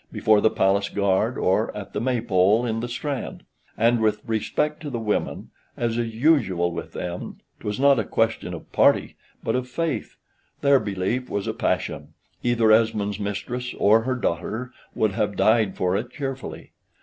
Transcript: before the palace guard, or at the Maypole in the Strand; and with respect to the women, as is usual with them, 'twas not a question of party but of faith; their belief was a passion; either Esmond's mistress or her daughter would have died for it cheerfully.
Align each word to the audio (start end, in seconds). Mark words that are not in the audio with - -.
before 0.11 0.41
the 0.41 0.49
palace 0.49 0.89
guard, 0.89 1.37
or 1.37 1.69
at 1.77 1.93
the 1.93 2.01
Maypole 2.01 2.65
in 2.65 2.79
the 2.79 2.89
Strand; 2.89 3.43
and 3.77 3.99
with 4.01 4.19
respect 4.25 4.81
to 4.81 4.89
the 4.89 4.97
women, 4.97 5.51
as 5.77 5.95
is 5.95 6.15
usual 6.15 6.71
with 6.71 6.93
them, 6.93 7.37
'twas 7.59 7.79
not 7.79 7.99
a 7.99 8.03
question 8.03 8.51
of 8.55 8.71
party 8.71 9.15
but 9.43 9.55
of 9.55 9.69
faith; 9.69 10.17
their 10.61 10.79
belief 10.79 11.29
was 11.29 11.45
a 11.45 11.53
passion; 11.53 12.15
either 12.41 12.71
Esmond's 12.71 13.19
mistress 13.19 13.75
or 13.77 14.01
her 14.01 14.15
daughter 14.15 14.71
would 14.95 15.11
have 15.11 15.35
died 15.37 15.77
for 15.77 15.95
it 15.95 16.09
cheerfully. 16.09 16.71